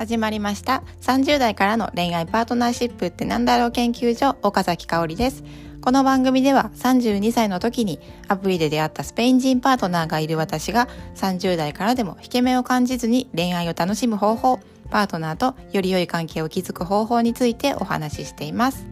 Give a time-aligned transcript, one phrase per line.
[0.00, 0.82] 始まりました。
[1.02, 5.44] 30代からの恋愛パートナーシップってなんだろう研究所岡崎香織です。
[5.82, 14.58] この番組では32歳の時にアプリで出会ったスペイン人パートナーがいる私が30代からでも引け目を感じずに恋愛を楽しむ方法
[14.88, 18.86] パートナーとより良い関係を築く方法についてお話ししています。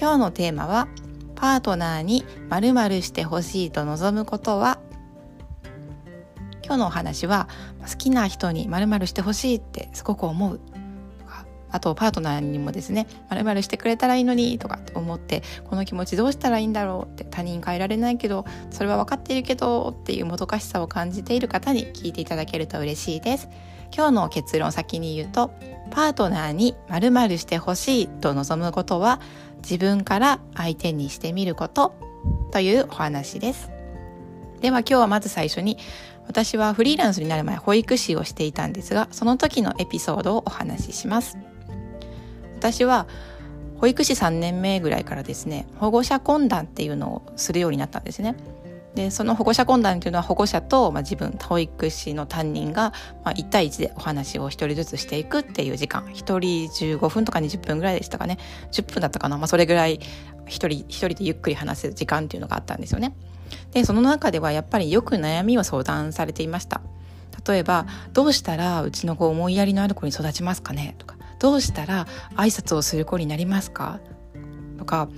[0.00, 0.86] 今日のテーマは
[1.34, 4.78] パートナーに〇〇してほしいと望むことは？
[6.68, 7.48] 今日のお話は
[7.88, 10.60] 好きな人に〇〇してほしいってすごく思う
[11.70, 23.48] あとパートナーにもですね〇〇してくれたらいいのにとかって思ってこの気持ちどうしたらいいんだろうって他人変えられないけどそれは分かっているけどっていうもどかしさを感じている方に聞いていただけると嬉しいです。
[23.94, 25.50] 今日の結論先に言うと
[25.90, 29.18] パートナーに〇〇してほしいと望むことは
[29.62, 31.94] 自分から相手にしてみること
[32.52, 33.77] というお話です。
[34.60, 35.78] では今日はまず最初に
[36.26, 41.38] 私はフリーランスになる前保育士をしていたんですがその時のエピソードをお話しします。
[42.56, 43.06] 私は
[43.78, 48.34] 保育士3年目ぐらいからですね保護者懇談っていうのをするようになったんですね。
[48.98, 52.92] でその保護者懇談っていうのは保護者と、まあ、自分保育士の担任が、
[53.24, 56.36] まあ、1対1でお話を1人ずつしていくっていう時間1人
[56.96, 58.38] 15分とか20分ぐらいでしたかね
[58.72, 63.14] 10分だったかな、まあ、それぐらい1人1人でゆっくり話す時間っていうのがあったんですよね。
[63.70, 66.80] でその中ではやっぱりよく悩みを相談されていました
[67.46, 74.00] 例えば「どうしたらうちの子思いやりのある子に育ちますかね?」とか「どうしたら挨拶をする子になりますか?」
[74.76, 75.08] とか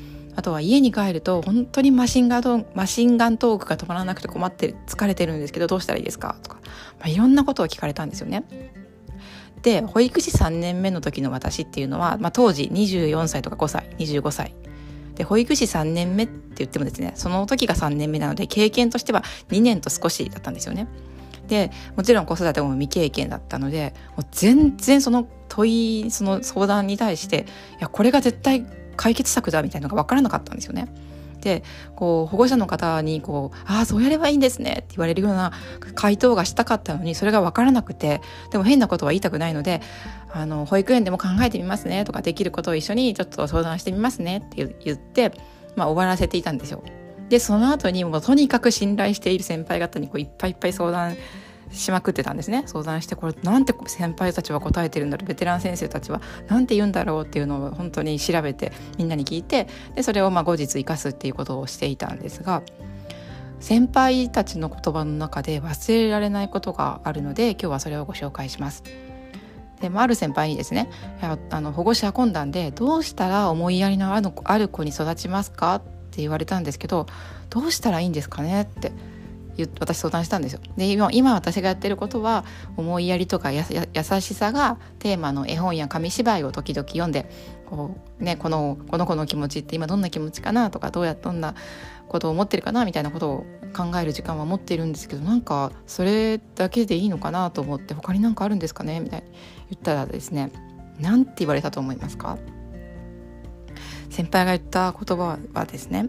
[0.41, 6.61] あとは家に帰ると本当にマシンガンマシンガントークが止まらなくて困って疲れてるんですけどどうしたらいいですかとか、
[6.99, 8.45] まあ、いろんなことを聞かれたんですよね。
[9.61, 14.55] で保育士3年目の時の私っていうのは、まあ、当時24歳とか5歳25歳
[15.15, 20.89] で保育士3年目って言ってもですねその時が3年目なので経験としては2年と少しだったんですよね。
[21.49, 27.45] でもちろん子育ても未経験だったのでもう全然その問いその相談に対して
[27.79, 28.65] いやこれが絶対
[29.01, 30.87] 解決策だみたいなのが分からなかったんですよね。
[31.41, 31.63] で
[31.97, 35.53] こう保護者の方にこう「ああそうやればいいんですね」って言われるような
[35.95, 39.81] 回答がしたかったのにそれが分からなくてでも変なことは言いたくないので
[40.35, 45.33] あの保育園でも考えてみますねとかできることを一緒にちょっと相談してみますねって言って、
[45.77, 46.83] まあ、終わらせていたんですよ。
[47.31, 62.63] でその後にもうとにかく信頼している先輩方にこういっぱいいっぱい相談してしまくってたんですね相談してこれなんて先輩たちは答えてるんだろうベテラン先生たちはなんて言うんだろうっていうのを本当に調べてみんなに聞いてでそれをまあ後日生かすっていうことをしていたんですが
[63.61, 68.83] 先輩たちの言葉の中で忘れられないことがあるので今日はそれをご紹介します。
[69.81, 70.91] である先輩にですね
[71.51, 77.07] あの保護者懇談で「どうしたら思いやりのある子に育ちますか?」って言われたんですけど
[77.49, 78.93] 「どうしたらいいんですかね?」って
[79.79, 80.61] 私相談したんですよ。
[80.77, 82.45] で今今私がやってることは
[82.77, 87.31] 思いやりとかや優しさがテーマの絵本や紙芝居を時々読んで
[87.67, 91.55] こう、ね、このこの子の気持ちって今どんな気持ちかなとかどうやどんな
[92.09, 93.47] ことを思ってるかなみたいなことを
[93.77, 98.99] 考える時間は持ってるんですけどなんかそれだけでいいのかなと思って他に何かあるんですかね？
[99.01, 99.27] みたいに
[99.71, 100.51] 言ったらですね
[100.99, 102.39] 何て言われたと思いますか？
[104.11, 106.09] 先輩が言った言葉はですね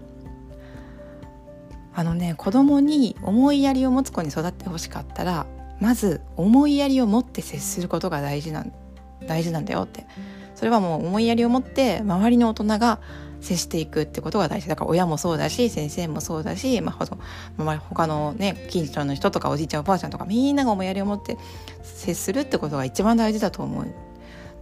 [1.93, 5.45] あのね子供に思いやりを持つ子に育ってほしかったら
[5.79, 8.71] まず思いやりを持って接することが大事なん
[9.27, 10.05] 大事なんだよって
[10.55, 12.99] それはもう思いやりを持って周りの大人が
[13.41, 17.17] 接していくってことが大事だから親もそうだし先生もそうだし、まあ、
[17.57, 21.37] まあ、他のね近所の人とかおじいちゃんおばあちゃんとかみんなが思いやりを持って
[21.81, 23.87] 接するってことが一番大事だと思う。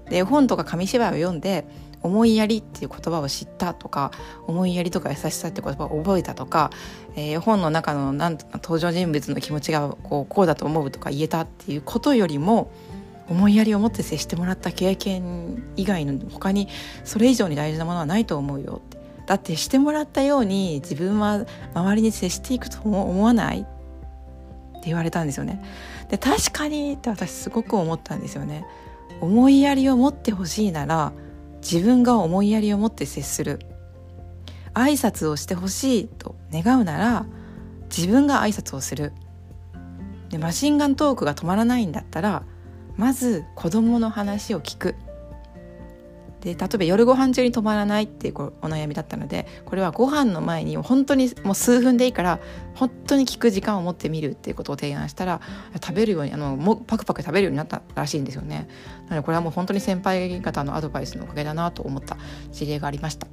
[0.09, 1.65] で本とか紙芝居を読んで
[2.01, 4.11] 思いやりっていう言葉を知ったとか
[4.47, 6.71] 思いやりとか優しさって言葉を覚えたとか、
[7.15, 12.71] えー、本の中のなん登場人物の気持ちがこうこうだと思うとか言えたっていうことよりも
[13.29, 16.67] 思いやりを持って接してもらった経験以外の他に
[17.03, 21.45] それ以上に大事なものはないと思うよってだってしてもらったように自分は
[21.75, 23.63] 周りに接していくとも思わないっ
[24.81, 25.61] て言われたんですよね。
[26.09, 28.65] で確かにって私すごく思ったんですよね。
[29.21, 31.11] 思いやりを持ってほしいなら
[31.61, 33.59] 自分が思いやりを持って接する。
[34.73, 37.25] 挨拶をしてほしいと願うなら
[37.95, 39.13] 自分が挨拶をする。
[40.29, 42.43] でマシンガントークが止まらないんだったら
[42.97, 44.95] まず子供の話を聞く。
[46.41, 52.39] で例えば夜ご飯中に止まらないっていうお悩みだったのでこれはご飯の前に本当にもう数分でいいから
[52.75, 55.41] 本当に聞く時間を持ってみるっていうことを提案したら
[55.83, 58.69] 食べるようにあのもパクパク食べるようになったらしいんですよね。
[59.09, 62.17] なのでこれはもう本当に先輩方のアドバイスのおかげだなと思った
[62.51, 63.27] 事例がありました。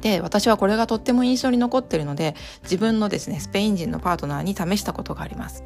[0.00, 5.64] で私はこれがとっても印象に残ってるので自分のですねスペイン人のパートナーに試したことがあります。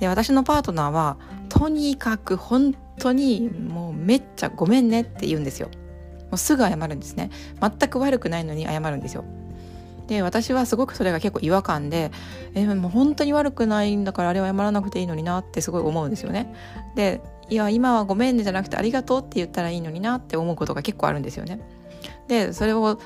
[0.00, 1.16] で私のパートナーは
[1.48, 5.68] とにかく本当にもうめっちゃごめんねって言うんですよ。
[6.30, 7.30] もうすぐ謝るんですね。
[7.60, 9.24] 全く悪くないのに謝るんですよ。
[10.06, 12.10] で私はすごくそれが結構違和感で
[12.54, 16.52] えもう本当に悪くないんだからあれは謝らなくていいのになってすごい思うんですよね。
[16.94, 17.20] で
[17.50, 21.60] いや今はごめんねじゃなくてありがとうって言ったらいいのになって思うことが結構あるんですよね。
[22.28, 22.98] でそれを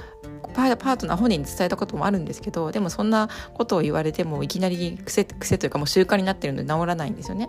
[0.55, 7.49] パートナー本人に伝えたこともあるんですけどでもそんなことを言われてもいきなり癖癖というかもう習慣になってるので治らないんですよね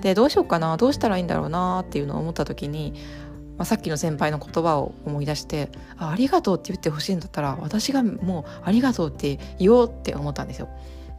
[0.00, 2.94] でどうしようかなどうしたらいいんだろうなっていうのを思った時に、
[3.56, 10.68] まあ、さっきの先輩の言葉を思い出してあありがとうって言ってほしいんだったら私がもうありがとうって言おうって思ったんですよ。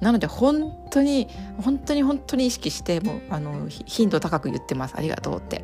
[0.04, 1.28] なので本当に
[1.62, 4.96] 本当に本当に意識してもうあの頻度高く言ってます。
[4.98, 5.64] ありがとうって。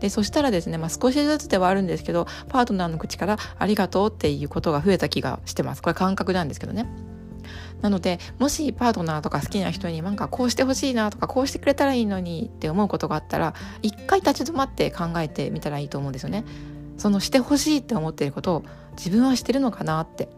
[0.00, 5.82] でそしたらですね、まあ、少しずつではあるんですけどパートナーの口からありがとうっていうことが増えた気がしてます。
[5.82, 6.86] これ感覚なんですけどね。
[7.82, 16.44] なのでもしパートナーとか好きな人になんかこうしてほしいなとかこうしてくれたらいいのにって思うことがあったら一回立ち止まって考えてみたらいいと思うんですよね。
[16.96, 18.64] そのしてほしいって思ってることを
[18.96, 20.28] 自分はしてるのかなって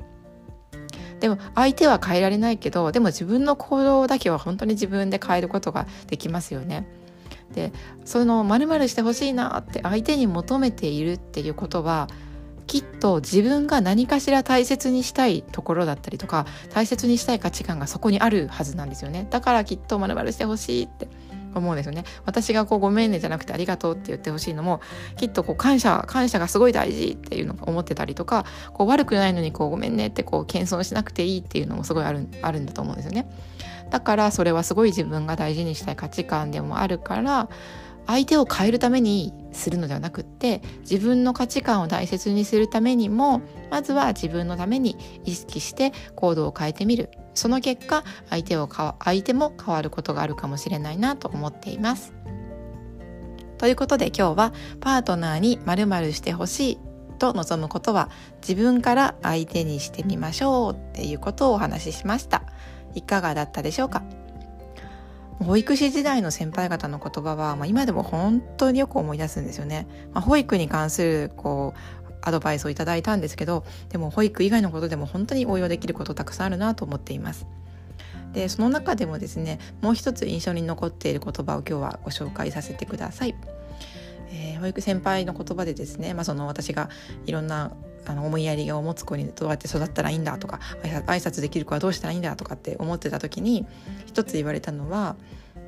[1.23, 6.85] でも相手は変えられないけどでも自分の行動だけは本当に自分で変えることができますよね。
[7.55, 7.73] で
[8.05, 12.09] そのまるしてほしいなって相手に求めているっていうことは
[12.67, 21.07] きっと自分が何かしら大切にしたいところだったりとか大切にしたい価値観がそこにあるはずなんですよねだからきっとまるしてほしいって
[21.59, 22.05] 思うんですよね。
[22.25, 24.81] 私がこうごめんねじゃなくてありがとうって言ってほしいのも
[25.17, 33.31] きっとこう感謝感謝がすごい大事っていうのを思ってたりとかこう悪くないのにこうごめんねってこう謙遜しなくていいっていうのもすごいあるあるんだと思うんですよね。
[33.91, 37.49] だからそれはすごい自分が大事にしたい価値観でもあるから
[38.07, 47.11] 相手を変えるためにするのではなくって自分の価値観を大切にするためにもまずは自分のために意識して行動を変えてみる。
[47.35, 48.69] その結果相手を
[49.01, 52.13] 相手も変わることがあるかもしれないなと思っています。
[53.59, 56.79] ということで今日はパートナーに〇〇してほしい
[57.19, 62.43] と望むことは自分から相手にしてみましょうっていうことをお話ししました。
[62.95, 64.03] いかがだったでしょうか？
[65.39, 69.89] 保育士時代の先輩方の言葉は、まあ、今でも本当によく思い出すんですよね。
[70.13, 77.47] まあ、保育に関するこうアドバイスをいただいたんですけどでも保育以外のことでも本当に応用できることたくさんあるなと思っています。
[78.33, 83.35] でその中でもですねもう一つ印象に残っている言葉を今日はご紹介させてください。
[84.35, 86.89] えー、保育先輩の言葉でですね、まあ、その私が
[87.27, 87.73] いろんな
[88.07, 93.67] あの思いやりを持つ子にどうやって育ったらいいんだとか挨拶できる子はどうしたらいいんだとかって思ってた時に
[94.07, 95.17] 一つ言われたのは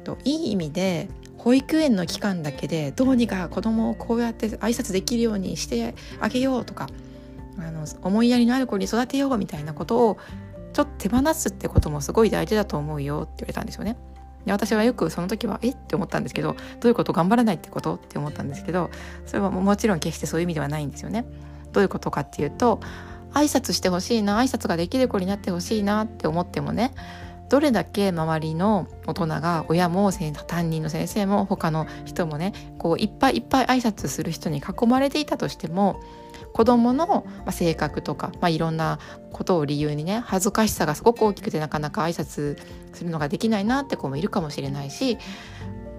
[0.03, 1.09] といい意味で
[1.45, 6.89] 保育園の期間だけでどうにか子供をこうやって挨拶できるようにしてあげようとか
[7.59, 10.19] あの思いやりのある子に育てようみたいなことを
[10.73, 13.97] ちょっと手放すってこともすごい大事だと思うよって言われたんですよね。
[14.47, 15.71] で私はよくその時はえ？
[15.71, 18.91] って思ったんですけどどういうこと頑張らないってことって思ったんですけど
[19.27, 21.27] それはもちろん決してそういう意味ではないんですよね。
[21.73, 22.81] どういうことかっていうと
[23.33, 26.93] 挨拶してほしいな挨拶ができる子になってほしいなって思ってもね
[27.49, 30.11] どれだけ周りの大人が親も
[30.47, 36.01] 担任の先生も他の人もねこういっぱいいっぱい挨拶する人に囲まれていたとしても
[36.53, 38.99] 子どもの性格とか、まあ、いろんな
[39.33, 42.57] ことを理由にね恥ずかしさがすごく大きくてなかなか挨拶
[42.93, 45.19] するのができないなって子もいるかもしれないし、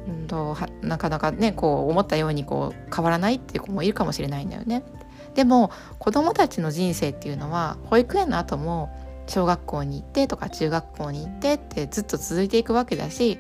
[0.08, 4.84] うんと、なかなかねこう思ったようにこう変わらないっていう子もいるかもしれないんだよね。
[5.36, 8.90] でも子どもたちの人生っていうのは保育園の後も
[9.28, 13.40] 小学校に行ってとか中学校に行ってってずっと続いていくわけだし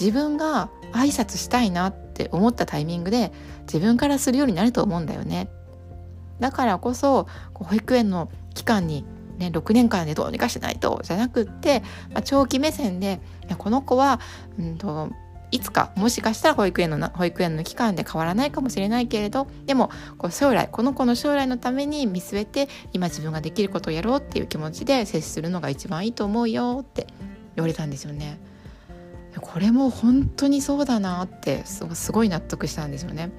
[0.00, 5.48] 自分が挨拶したいなって思ったタイミングで自分からするようになると思うんだよね。
[6.40, 9.04] だからこそ保育園の期間に
[9.38, 11.80] ね、6年間でどうにかしないとじゃなくって、
[12.12, 13.20] まあ、長期目線で
[13.58, 14.20] この子は、
[14.58, 15.10] うんと
[15.52, 27.06] いつかもしかしたら保育園の保育園の期間で変わらないかもしれないけれどでもこう将来この子の将来のために見据えて今自分ができることをやろうっていう気持ちで接するのが一番いいと思うよって
[27.54, 28.40] 言われたんですよね。
[29.40, 33.30] これも本当にそうだなってすごい納得したんですよね。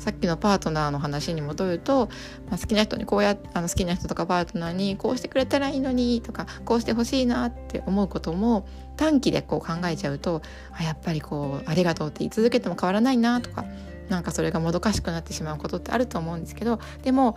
[0.00, 2.08] さっきのパートナーの話に戻ると、
[2.48, 8.66] まあ、好きな人にこうやあの好きな人とかパートナーにこうしてくれたらいいのにとかこうしてほしいなって思うことも
[8.96, 10.40] 短期でこう考えちゃうと
[10.72, 13.66] あやっぱりこうありがとうって言い続けても変わらないなとか
[14.08, 17.36] なんかそれがもどかしくなってしまうことってあると思うんですけどでも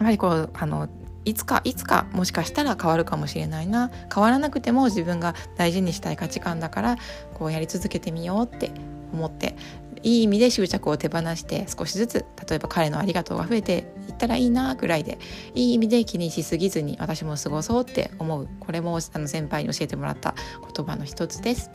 [0.00, 0.88] やはりこうあの
[1.24, 6.96] いつかいつかもしかしたら変わるかもしれないな変わらなくても自分が大事にしたい価値観だから
[7.34, 8.72] こうやり続けてみようって
[9.12, 9.54] 思って
[10.02, 15.18] いい意味で執着を手放して少しずつ例えば彼のありがとうが増えていったらいいなぐらいで
[15.54, 18.48] いい意味で気にしすぎずに私も過ごそうって思う。
[18.60, 20.34] これもあの先輩に教えてもらった
[20.74, 21.70] 言葉の一つです。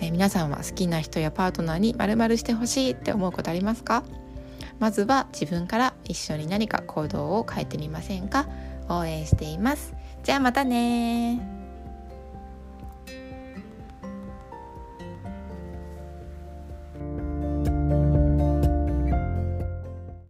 [0.00, 4.02] えー、皆さんは好きな人やパートナーに〇〇してほしいって思うことありますか？
[4.78, 8.46] まずは自分から一緒に何か行動を変えてみませんか？
[8.88, 9.94] 応援しています。
[10.22, 11.55] じゃあまたね